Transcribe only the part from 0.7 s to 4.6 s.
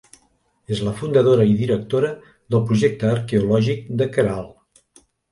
És la fundadora i directora del projecte arqueològic de Caral.